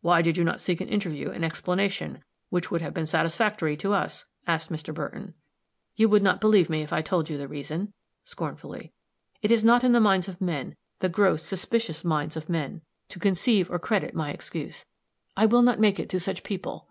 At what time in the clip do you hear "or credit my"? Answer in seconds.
13.70-14.32